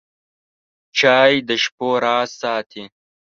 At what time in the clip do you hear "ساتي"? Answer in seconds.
2.41-2.83